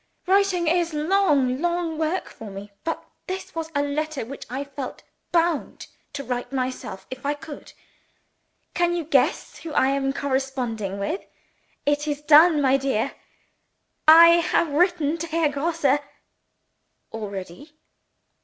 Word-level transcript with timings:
"Writing 0.25 0.67
is 0.67 0.95
long, 0.95 1.61
long 1.61 1.95
work 1.95 2.27
for 2.27 2.49
me. 2.49 2.71
But 2.83 3.05
this 3.27 3.53
was 3.53 3.69
a 3.75 3.83
letter 3.83 4.25
which 4.25 4.47
I 4.49 4.63
felt 4.63 5.03
bound 5.31 5.85
to 6.13 6.23
write 6.23 6.51
myself, 6.51 7.05
if 7.11 7.23
I 7.23 7.35
could. 7.35 7.73
Can 8.73 8.95
you 8.95 9.03
guess 9.03 9.59
who 9.59 9.71
I 9.73 9.89
am 9.89 10.11
corresponding 10.11 10.97
with? 10.97 11.21
It 11.85 12.07
is 12.07 12.21
done, 12.23 12.63
my 12.63 12.77
dear! 12.77 13.11
I 14.07 14.37
have 14.41 14.69
written 14.73 15.19
to 15.19 15.27
Herr 15.27 15.49
Grosse!" 15.49 15.99
"Already!" 17.13 17.73